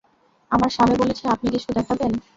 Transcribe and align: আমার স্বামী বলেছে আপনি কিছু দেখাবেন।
আমার 0.51 0.69
স্বামী 0.69 0.95
বলেছে 0.97 1.23
আপনি 1.27 1.47
কিছু 1.51 1.69
দেখাবেন। 1.73 2.11